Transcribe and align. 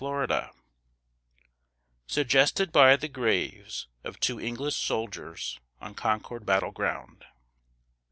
LINES 0.03 0.49
SUGGESTED 2.07 2.71
BY 2.71 2.95
THE 2.95 3.07
GRAVES 3.07 3.87
OF 4.03 4.19
TWO 4.19 4.39
ENGLISH 4.39 4.77
SOLDIERS 4.77 5.59
ON 5.79 5.93
CONCORD 5.93 6.43
BATTLE 6.43 6.71
GROUND. 6.71 7.23